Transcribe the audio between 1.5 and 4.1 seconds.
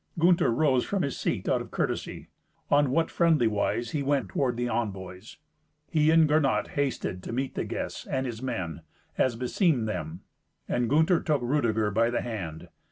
of courtesy. On what friendly wise he